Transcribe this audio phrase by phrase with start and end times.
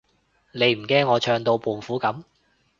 [0.51, 2.23] 你唔驚我唱到胖虎噉？